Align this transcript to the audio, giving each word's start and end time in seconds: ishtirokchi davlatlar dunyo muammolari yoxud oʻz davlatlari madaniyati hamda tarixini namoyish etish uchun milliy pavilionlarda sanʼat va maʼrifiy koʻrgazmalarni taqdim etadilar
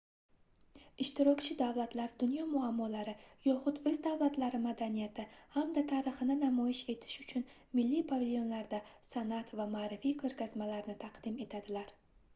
ishtirokchi 1.03 1.55
davlatlar 1.57 2.13
dunyo 2.21 2.45
muammolari 2.53 3.11
yoxud 3.47 3.75
oʻz 3.91 3.99
davlatlari 4.07 4.61
madaniyati 4.63 5.25
hamda 5.57 5.83
tarixini 5.91 6.37
namoyish 6.39 6.79
etish 6.95 7.17
uchun 7.25 7.45
milliy 7.81 8.03
pavilionlarda 8.13 8.79
sanʼat 9.13 9.53
va 9.61 9.67
maʼrifiy 9.77 10.17
koʻrgazmalarni 10.25 10.97
taqdim 11.05 11.37
etadilar 11.47 11.93